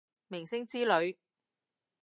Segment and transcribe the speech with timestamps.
[0.29, 1.17] 明星之類